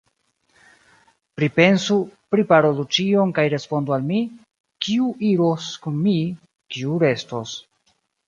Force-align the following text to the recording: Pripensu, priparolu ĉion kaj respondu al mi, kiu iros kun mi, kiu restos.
Pripensu, 1.39 1.97
priparolu 2.35 2.85
ĉion 2.97 3.33
kaj 3.39 3.45
respondu 3.55 3.95
al 3.99 4.07
mi, 4.13 4.23
kiu 4.87 5.09
iros 5.29 5.67
kun 5.85 6.01
mi, 6.09 6.17
kiu 6.77 6.97
restos. 7.07 7.53